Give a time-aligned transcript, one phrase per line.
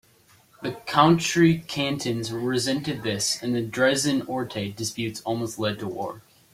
[0.63, 6.23] The country cantons resented this and the Dreizehn Orte disputes almost led to war.